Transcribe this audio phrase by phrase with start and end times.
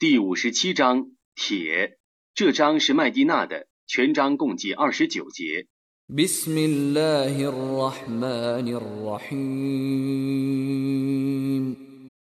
[0.00, 1.98] 第五十七章铁，
[2.32, 5.66] 这章是麦地那的，全章共计二十九节。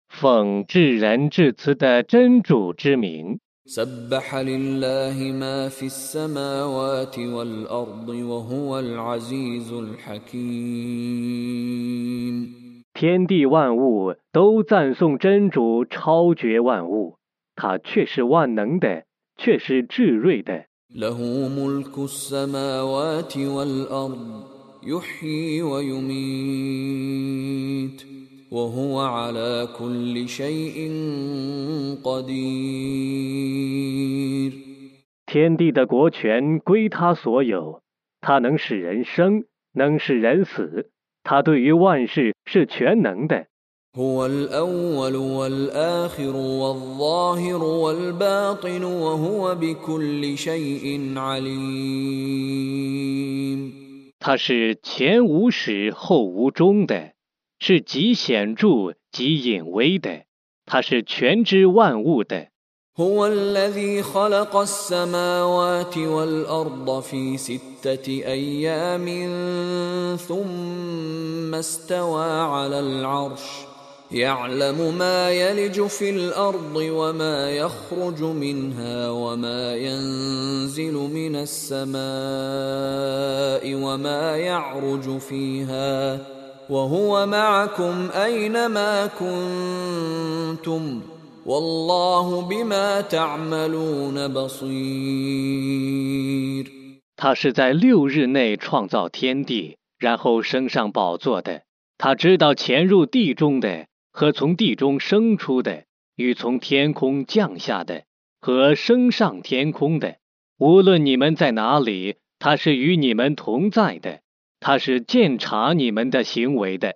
[0.07, 3.41] 奉至仁至慈的真主之名。
[12.93, 17.16] 天地万物都赞颂真主超绝万物。
[17.57, 19.03] 他却是万能的，
[19.35, 20.65] 却是智睿的。
[35.25, 37.81] 天地的国权归他所有，
[38.21, 40.91] 他能使人生，能使人死，
[41.23, 43.47] 他对于万事是全能的。
[54.18, 57.12] 他是前无始后无终的，
[57.60, 60.22] 是极显着极隐微的，
[60.64, 62.48] 他是全知万物的。
[74.12, 81.94] يعلم ما يلج في الارض وما يخرج منها وما ينزل من السماء
[83.74, 86.18] وما يعرج فيها
[86.70, 91.00] وهو معكم اينما كنتم
[91.46, 95.62] والله بما تعملون بصير
[97.16, 101.62] 他是在六日内创造天地，然后升上宝座的。
[101.96, 103.86] 他知道潜入地中的。
[104.17, 105.83] 和从地中生出的，
[106.15, 108.05] 与从天空降下的，
[108.41, 110.15] 和升上天空的，
[110.57, 114.21] 无论你们在哪里，他是与你们同在的，
[114.59, 116.95] 他是鉴察你们的行为的。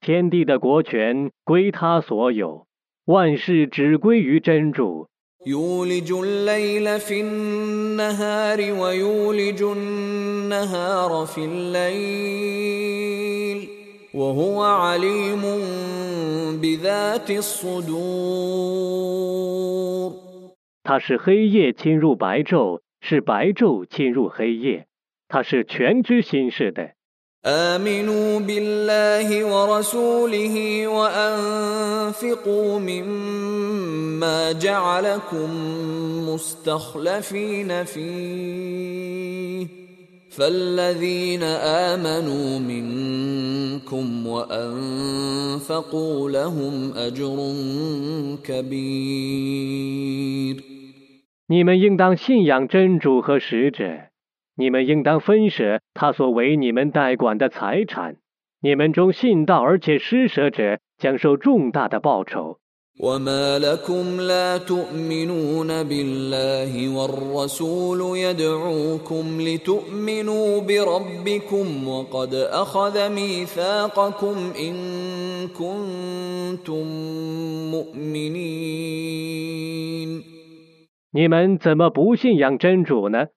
[0.00, 2.66] 天地的国权归他所有，
[3.04, 5.06] 万事只归于真主。
[5.45, 12.55] يولج الليل في النهار ويولج النهار في الليل
[14.13, 15.41] وهو عليم
[16.61, 18.95] بذات الصدور
[20.83, 24.87] 它是黑夜侵入白昼，是白昼侵入黑夜，
[25.27, 26.91] 它是全知心事的。
[27.45, 35.49] آمنوا بالله ورسوله وأنفقوا مما جعلكم
[36.29, 39.67] مستخلفين فيه
[40.29, 41.43] فالذين
[41.93, 45.79] آمنوا منكم وأنفقوا
[46.29, 47.53] لهم أجر
[48.43, 49.95] كبير
[51.47, 54.08] 你们应当信仰真主和使者。
[54.55, 58.17] 你们应当分舍他所为你们代管的财产。
[58.61, 62.59] 你们中信道而且施舍者将受重大的报酬。
[62.99, 74.75] وما لكم لا تؤمنون بالله والرسول يدعوكم لتؤمنوا بربكم وقد أخذ ميثاقكم إن
[75.47, 76.87] كنتم
[77.71, 79.15] مؤمنين
[81.11, 83.27] 你们怎么不信仰真主呢？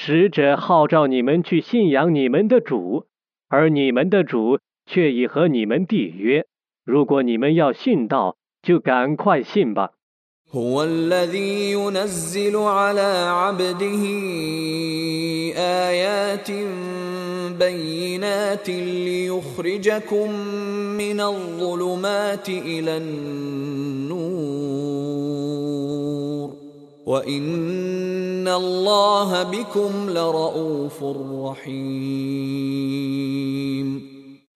[0.00, 3.06] 使者号召你们去信仰你们的主，
[3.48, 6.46] 而你们的主却已和你们缔约。
[6.84, 9.90] 如果你们要信道，就赶快信吧。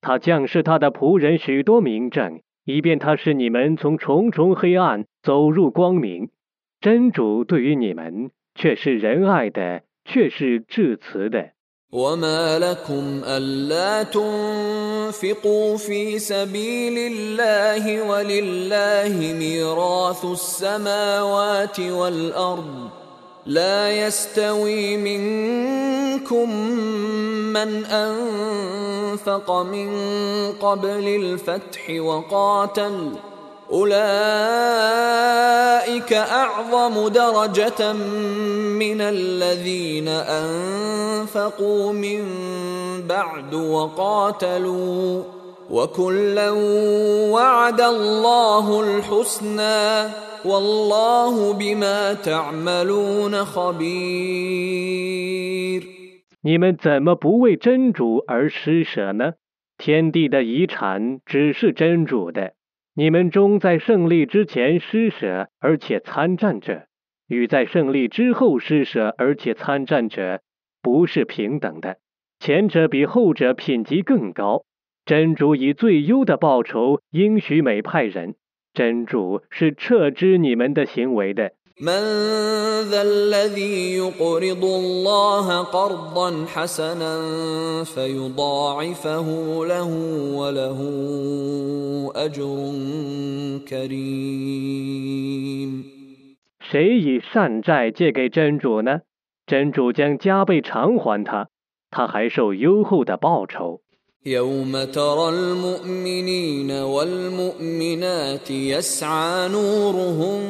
[0.02, 6.28] 他降示他的仆人许多名证，以便他使你们从重重黑暗走入光明。
[6.82, 11.52] 真主对于你们却是仁爱的，却是至慈的。
[11.92, 22.88] وما لكم ألا تنفقوا في سبيل الله ولله ميراث السماوات والأرض
[23.46, 26.56] لا يستوي منكم
[27.52, 29.90] من أنفق من
[30.52, 33.12] قبل الفتح وقاتل
[33.71, 33.93] أولئك
[36.13, 42.23] أعظم درجة من الذين أنفقوا من
[43.07, 45.23] بعد وقاتلوا
[45.69, 46.51] وكلا
[47.31, 50.09] وعد الله الحسنى
[50.45, 54.87] والله بما تعملون خبير
[56.41, 59.33] 你们怎么不为真主而施舍呢？
[59.77, 62.53] 天地的遗产只是真主的。
[62.94, 66.86] 你们中在胜利之前施舍而且参战者，
[67.26, 70.42] 与在胜利之后施舍而且参战者
[70.82, 71.96] 不是平等的。
[72.38, 74.64] 前者比后者品级更高。
[75.06, 78.34] 真主以最优的报酬应许每派人。
[78.74, 81.52] 真主是撤知你们的行为的。
[81.79, 82.01] من
[82.89, 87.13] ذا الذي يقرض الله قرضا حسنا
[87.83, 89.27] فيضاعفه
[89.65, 89.89] له
[90.33, 90.79] وله
[92.15, 92.49] أجر
[93.69, 95.27] كريم
[96.59, 99.01] 谁以善债借给真主呢？
[99.45, 101.47] 真主将加倍偿还他，
[101.91, 103.81] 他还受优厚的报酬。
[104.26, 110.40] يوم ترى المؤمنين والمؤمنات يسعى نورهم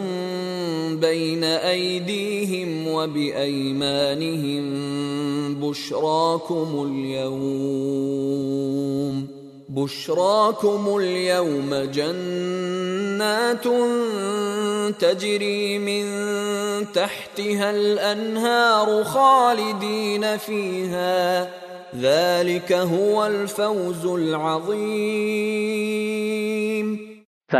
[1.00, 4.64] بين ايديهم وبايمانهم
[5.54, 7.62] بشراكم اليوم
[9.68, 13.64] بشراكم اليوم جنات
[15.00, 16.04] تجري من
[16.92, 21.61] تحتها الانهار خالدين فيها
[21.94, 22.42] 在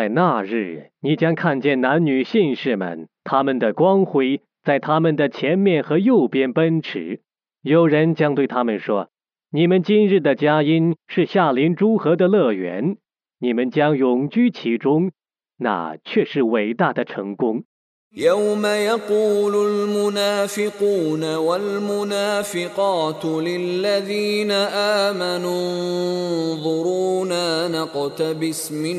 [0.09, 7.21] 那日，你将看见男女信士们，他们的光辉在他们的前面和右边奔驰。
[7.61, 9.11] 有人将对他们说
[9.53, 12.97] ：“你们今日的佳音是夏林诸河的乐园，
[13.39, 15.13] 你们将永居其中，
[15.59, 17.65] 那却是伟大的成功。”
[18.17, 25.73] يوم يقول المنافقون والمنافقات للذين آمنوا
[26.53, 28.97] انظرونا نقتبس من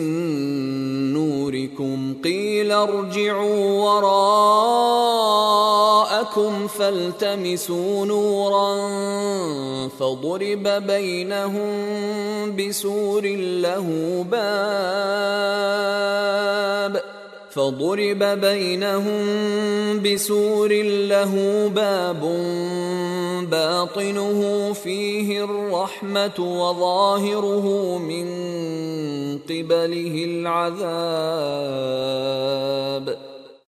[1.13, 5.07] نوركم قيل ارجعوا وراءكم
[6.67, 8.77] فالتمسوا نورا
[9.87, 11.75] فضرب بينهم
[12.55, 15.63] بسور له باب
[17.52, 19.22] فضرب بينهم
[20.02, 20.70] بسور
[21.08, 21.32] له
[21.68, 22.22] باب
[23.50, 24.40] باطنه
[24.72, 28.26] فيه الرحمة وظاهره من
[29.48, 31.48] قبله العذاب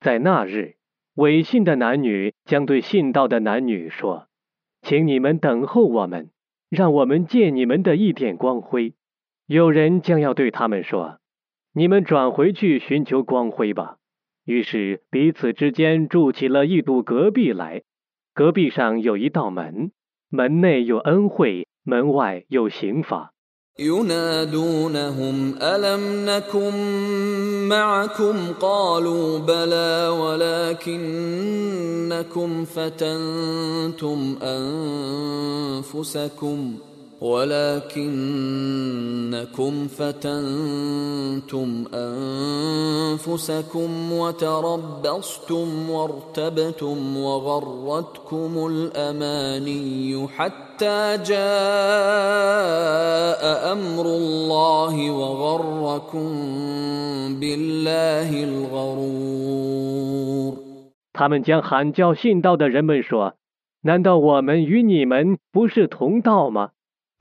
[0.02, 0.75] 在那日，
[1.16, 6.30] 违信的男女将对信道的男女说：“请你们等候我们，
[6.69, 8.94] 让我们借你们的一点光辉。”
[9.48, 11.19] 有人将要对他们说。
[11.74, 13.98] 你们转回去寻求光辉吧。
[14.46, 17.84] 于是彼此之间筑起了一堵隔壁来，
[18.34, 19.92] 隔壁上有一道门，
[20.30, 23.34] 门内有恩惠，门外有刑罚。
[32.18, 34.19] ولكنكم فتنتم
[43.18, 51.38] انفسكم وتربصتم وارتبتم وغرتكم الاماني حتى جاء
[53.74, 56.30] امر الله وغركم
[57.40, 59.88] بالله الغرور
[61.14, 66.69] 他们将喊叫信道的人们说：“难道我们与你们不是同道吗？”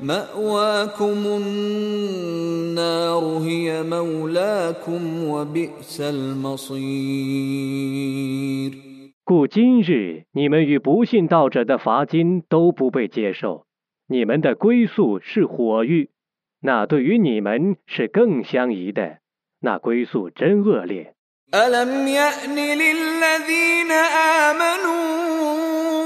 [0.00, 6.72] ماواكم النار هي مولاكم وبئس المصير
[9.24, 13.66] 故今日你们与不信道者的罚金都不被接受，
[14.08, 16.10] 你们的归宿是火狱，
[16.60, 19.18] 那对于你们是更相宜的，
[19.60, 21.14] 那归宿真恶劣。
[21.54, 23.92] ألم يأن للذين
[24.48, 25.04] آمنوا
[25.52, 26.05] أن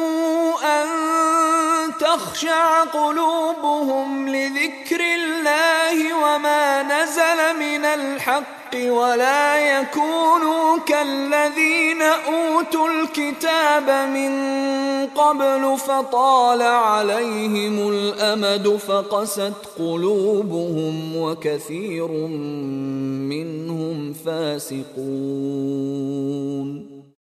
[2.40, 14.32] تخشع قلوبهم لذكر الله وما نزل من الحق ولا يكونوا كالذين أوتوا الكتاب من
[15.06, 22.08] قبل فطال عليهم الأمد فقست قلوبهم وكثير
[23.32, 25.36] منهم فاسقون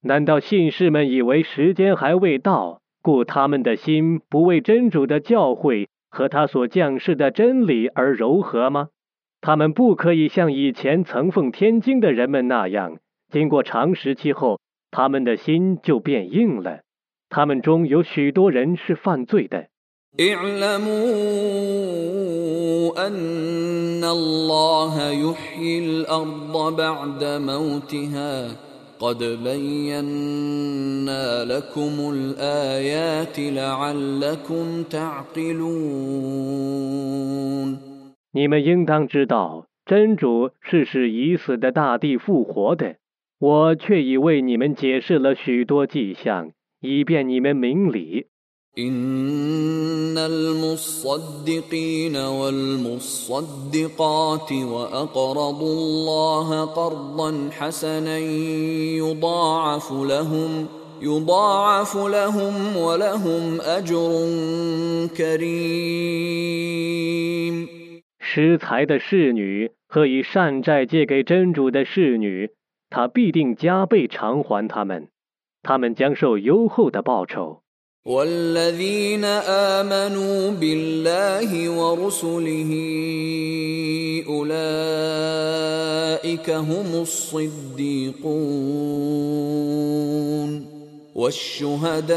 [0.07, 8.90] 难道信士们以为时间还未到， 故他们的心不为真主的教诲和他所降世的真理而柔和吗？
[9.42, 12.98] 他们不可以像以前曾奉天经的人们那样，
[13.32, 14.60] 经过长时期后，
[14.92, 16.82] 他们的心就变硬了。
[17.30, 19.68] 他们中有许多人是犯罪的。
[28.99, 35.65] قد بينا لكم الآيات لعلكم تعقلون
[38.33, 42.97] 你们应当知道，真主是使已死的大地复活的。
[43.39, 48.27] 我却已为你们解释了许多迹象，以便你们明理。
[48.79, 53.33] إن المصدقين والمصدقات
[54.53, 58.19] وأقرضوا الله قرضا حسنا
[58.99, 60.67] يضاعف لهم
[61.03, 64.11] يضاعف لهم ولهم أجر
[65.17, 66.35] كريم
[68.19, 72.51] 施财的侍女和以善债借给真主的侍女，
[72.91, 75.07] 他必定加倍偿还他们，
[75.63, 77.61] 他们将受优厚的报酬。
[78.06, 79.26] والذين
[79.76, 82.72] آمنوا بالله ورسله
[84.28, 84.60] أولئك
[86.50, 88.30] هم الصديقون
[91.16, 92.16] والشهداء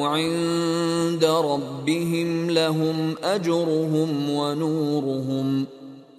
[0.00, 5.79] عند ربهم لهم أجرهم ونورهم ۖ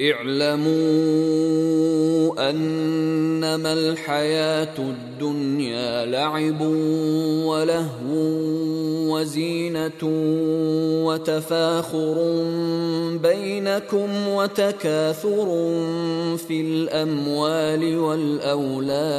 [0.00, 0.76] اعلموا
[2.50, 6.60] أنما الحياة الدنيا لعب
[7.44, 7.96] ولهو
[9.12, 10.02] وزينة
[11.04, 12.14] وتفاخر
[13.22, 15.46] بينكم وتكاثر
[16.48, 19.16] في الأموال والأولاد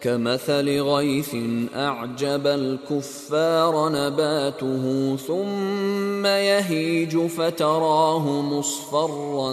[0.00, 1.36] كمثل غيث
[1.76, 9.50] أعجب الكفار نباته ثم يهيج فتراه مصفرا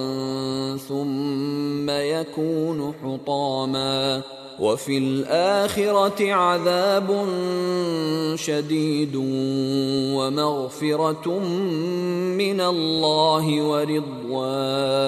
[0.77, 4.21] ثم يكون حطاما
[4.59, 7.25] وفي الآخرة عذاب
[8.35, 9.15] شديد
[10.15, 11.39] ومغفرة
[12.37, 15.07] من الله ورضوان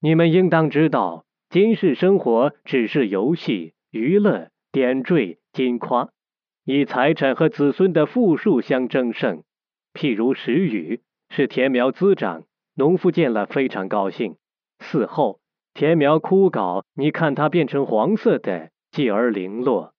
[0.00, 6.08] 你们应当知道，今世生活只是游戏、娱乐、点缀、金夸，
[6.64, 9.44] 以财产和子孙的富庶相争胜。
[9.94, 11.00] 譬如时雨，
[11.30, 12.42] 是田苗滋长，
[12.74, 14.34] 农夫见了非常高兴。
[14.80, 15.38] 死后，
[15.72, 19.93] 田苗枯槁，你看它变成黄色的，继而零落。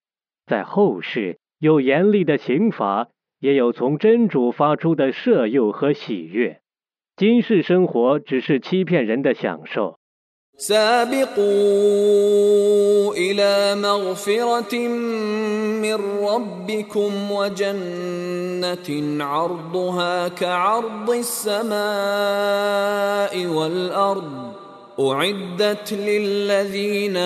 [0.46, 3.08] 在后世有严厉的刑罚，
[3.40, 6.62] 也有从真主发出的赦诱和喜悦。
[7.16, 9.98] 今世生活只是欺骗人的享受。
[25.01, 27.17] أعدت للذين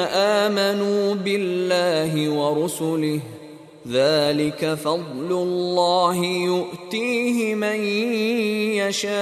[0.44, 3.20] آمنوا بالله ورسله
[3.88, 6.16] ذلك فضل الله
[6.50, 7.78] يؤتيه من
[8.80, 9.14] يشاء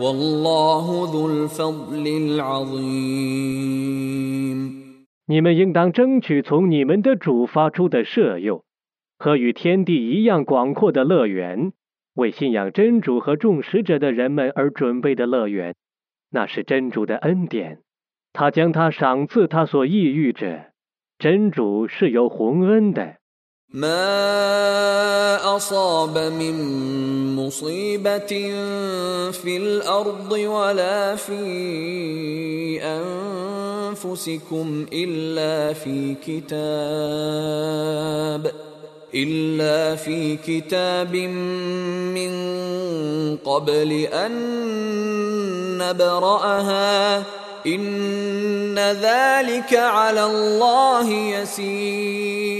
[0.00, 3.58] والله ذو الفضل العظيم
[5.26, 8.62] 你们应当争取从你们的主发出的赦诱
[9.18, 11.72] 和与天地一样广阔的乐园，
[12.14, 15.74] 为信仰真主和众使者的人们而准备的乐园。
[16.32, 17.82] 那是真主的恩典，
[18.32, 20.66] 他将他赏赐他所抑郁者，
[21.18, 23.16] 真主是有洪恩的。
[23.70, 28.32] ما اصاب من مصيبه
[29.30, 32.80] في الارض ولا في
[33.92, 36.58] انفسكم الا في كتاب
[39.14, 41.16] الا في كتاب
[42.12, 42.32] من
[43.36, 44.32] قبل ان
[45.78, 47.24] نبراها
[47.66, 52.58] ان ذلك على الله يسير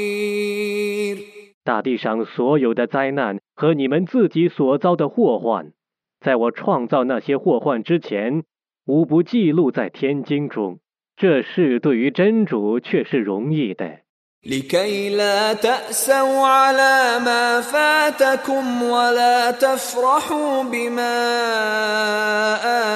[1.64, 5.73] 大地上所有的灾难和你们自己所遭的祸患，
[6.18, 8.44] 在我创造那些祸患之前，
[8.87, 10.78] 无不记录在天经中。
[11.14, 13.99] 这事对于真主却是容易的。
[14.47, 21.18] لكي لا تأسوا على ما فاتكم ولا تفرحوا بما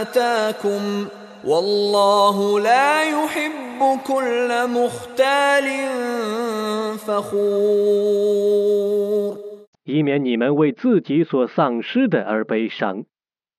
[0.01, 1.09] آتاكم
[1.45, 5.89] والله لا يحب كل مختال
[7.07, 8.63] فخور
[9.85, 13.05] 以免你们为自己所丧失的而悲伤，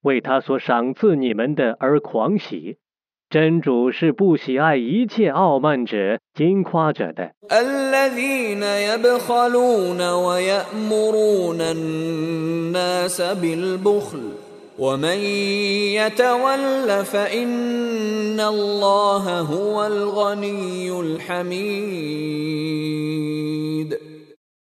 [0.03, 2.77] 为他所赏赐你们的而狂喜。
[3.30, 7.32] 真主是不喜爱一切傲慢者经夸者的。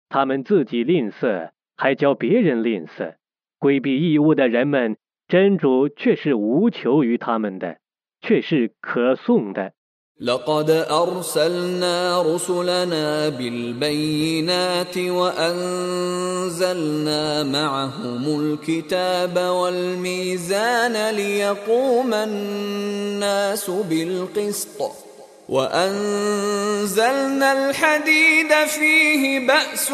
[0.09, 3.17] 他们自己吝啬还教别人吝啬。
[3.59, 4.97] 规避义务的人们
[5.29, 7.84] 真主却是无求于他们的。
[8.24, 9.74] 却是可颂的。
[10.22, 16.54] لقد أرسلنا رسلنا بالبينات وأنزلنا
[17.44, 24.92] معهم الكتاب والميزان ليقوم الناس بالقسط
[25.50, 26.90] وأنزلنا
[27.52, 29.92] الحديد فيه بأس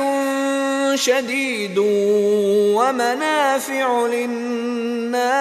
[0.96, 1.78] شديد
[2.76, 5.36] ومنافع للناس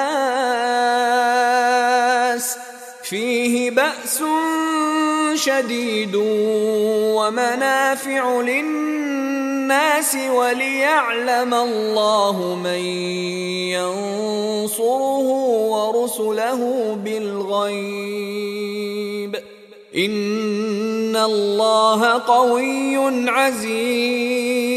[3.08, 4.24] فيه بأس
[5.34, 6.16] شديد
[7.16, 12.80] ومنافع للناس وليعلم الله من
[13.74, 15.28] ينصره
[15.74, 16.60] ورسله
[17.04, 18.44] بالغيب
[19.96, 22.96] إن الله قوي
[23.28, 24.74] عزيز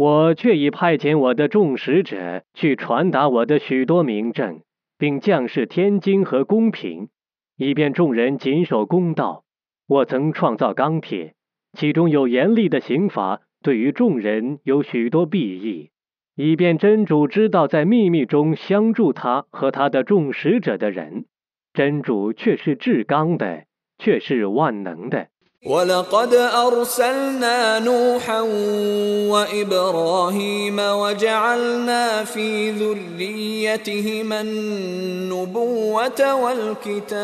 [0.00, 4.62] 我却已派遣我的众使者去传达我的许多明证，
[5.05, 7.09] 并降示天经和公平，
[7.57, 9.43] 以便众人谨守公道。
[9.85, 11.35] 我曾创造钢铁，
[11.73, 15.91] 其中有严厉的刑罚，对于众人有许多裨益，
[16.33, 21.27] 以便真主知道在秘密中相助他和他的众使者的人。
[21.71, 23.65] 真主却是至刚的，
[23.99, 25.27] 却是万能的。
[25.66, 28.40] ولقد أرسلنا نوحا
[29.30, 37.20] وإبراهيم وجعلنا في ذريتهما النبوة والكتاب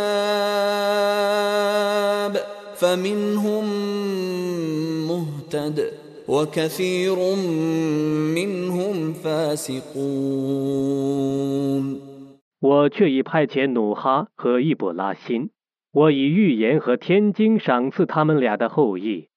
[2.76, 3.64] فمنهم
[5.08, 5.92] مهتد
[6.28, 7.34] وكثير
[8.34, 10.76] منهم فاسقون
[12.58, 15.50] 我却已派遣努哈和易卜拉欣，
[15.92, 19.28] 我以预言和天经赏赐他们俩的后裔，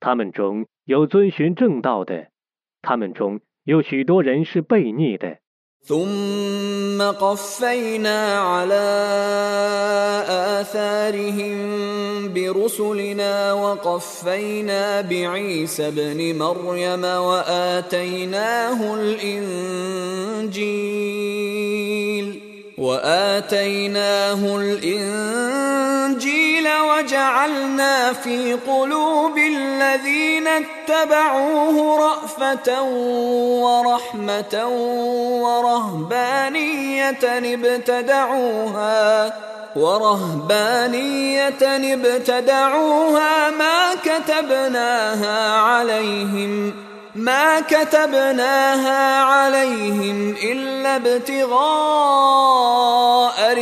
[0.00, 2.28] 他们中有遵循正道的，
[2.82, 5.38] 他们中有许多人是悖逆的。
[5.86, 8.86] ثم قفينا على
[10.58, 11.54] آثارهم
[12.34, 20.56] برسلنا وقفينا بعيسى ابن مريم وآتيناه الإنجيل
[22.81, 26.21] وآتيناه الإنجيل
[26.67, 32.83] وجعلنا في قلوب الذين اتبعوه رأفة
[33.61, 34.67] ورحمة
[35.41, 39.33] ورهبانية ابتدعوها
[39.75, 41.49] ورهبانية
[41.93, 46.73] ابتدعوها ما كتبناها عليهم
[47.14, 51.56] ما كتبناها عليهم إلا ابتغاء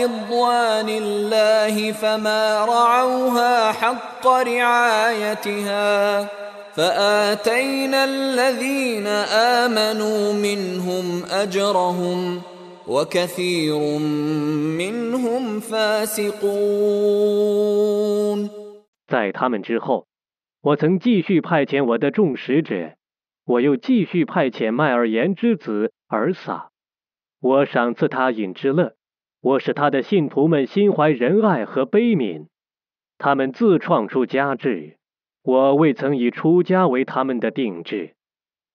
[0.02, 6.28] رضوان الله فما رعوها حق رعايتها
[6.74, 9.06] فآتينا الذين
[9.62, 12.42] آمنوا منهم أجرهم
[12.88, 13.78] وكثير
[14.78, 16.44] منهم فاسقون
[19.06, 20.06] 在他们之后，
[20.62, 22.94] 我曾继续派遣我的众使者，
[23.49, 26.69] 我又继续派遣麦尔言之子尔撒，
[27.41, 28.93] 我赏赐他饮之乐，
[29.41, 32.45] 我使他的信徒们心怀仁爱和悲悯，
[33.17, 34.99] 他们自创出家制，
[35.41, 38.13] 我未曾以出家为他们的定制，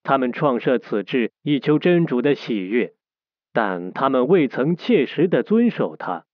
[0.02, 2.94] 他们创设此制以求真主的喜悦，
[3.52, 6.24] 但他们未曾切实的遵守它，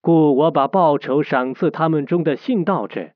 [0.00, 3.10] 故我把报酬赏赐他们中的信道者。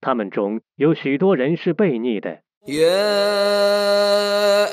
[0.00, 2.42] 他们中有许多人是悖逆的。
[2.66, 3.20] يا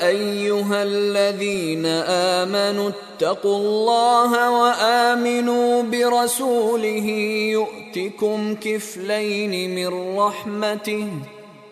[0.08, 7.08] أيها الذين آمنوا اتقوا الله وآمنوا برسوله
[7.52, 11.06] يؤتكم كفلين من رحمته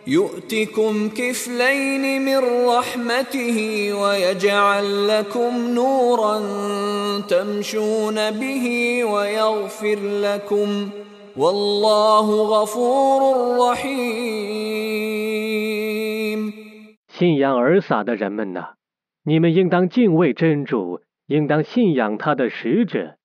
[0.06, 6.42] يؤتكم كفلين من رحمته ويجعل لكم نورا
[7.28, 10.88] تمشون به ويغفر لكم
[11.36, 14.53] والله غفور رحيم.
[17.24, 18.74] 信仰尔撒的人们呐，
[19.24, 23.16] 你们应当敬畏真主，应当信仰他的使者，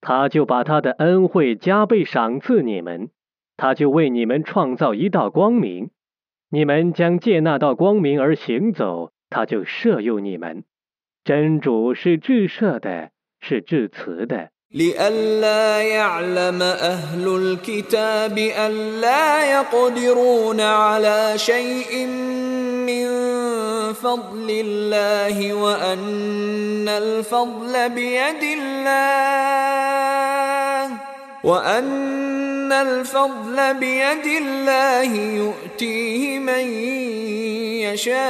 [0.00, 3.10] 他就把他的恩惠加倍赏赐你们，
[3.58, 5.90] 他就为你们创造一道光明，
[6.48, 10.64] 你们将借那道光明而行走，他就摄佑你们。
[11.22, 14.48] 真主是至赦的，是至慈的。
[14.74, 22.06] لئلا يعلم أهل الكتاب ألا يقدرون على شيء
[22.86, 23.06] من
[23.92, 28.92] فضل الله وأن الفضل بيد الله
[31.44, 36.68] وأن الفضل بيد الله يؤتيه من
[37.92, 38.22] يشاء.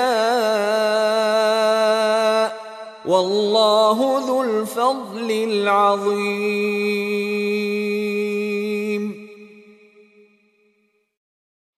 [3.05, 6.67] والله ذو الفضل العظيم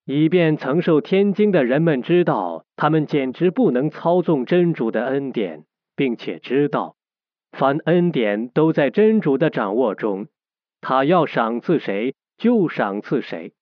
[0.06, 6.96] 以便曾受天经的人们知道，他们简直不能操纵真主的恩典，并且知道，
[7.52, 10.26] 凡恩典都在真主的掌握中，
[10.82, 13.54] 他要赏赐谁就赏赐谁，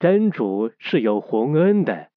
[0.00, 2.08] 真主是有宏恩的。